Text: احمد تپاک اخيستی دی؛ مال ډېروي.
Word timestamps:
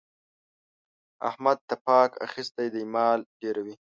احمد 1.29 1.57
تپاک 1.69 2.11
اخيستی 2.25 2.67
دی؛ 2.73 2.83
مال 2.93 3.19
ډېروي. 3.39 3.75